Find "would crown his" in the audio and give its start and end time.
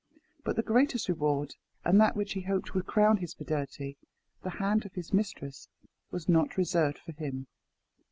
2.73-3.35